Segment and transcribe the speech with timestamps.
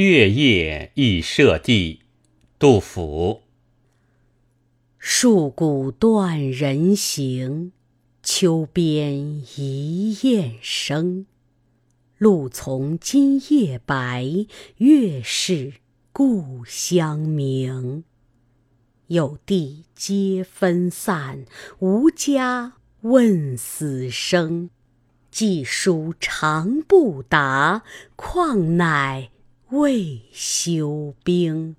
[0.00, 2.02] 月夜忆舍弟，
[2.56, 3.42] 杜甫。
[5.02, 7.72] 戍鼓断人行，
[8.22, 11.26] 秋边一雁声。
[12.16, 14.24] 露从今夜白，
[14.76, 15.72] 月是
[16.12, 18.04] 故乡明。
[19.08, 21.44] 有地皆分散，
[21.80, 24.70] 无家问死生。
[25.32, 27.82] 寄书长不达，
[28.14, 29.32] 况乃
[29.70, 31.76] 未休兵。